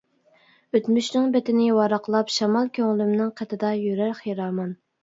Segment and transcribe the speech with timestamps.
[0.77, 4.79] ئۆتمۈشنىڭ بېتىنى ۋاراقلاپ شامال، كۆڭلۈمنىڭ قېتىدا يۈرەر خىرامان.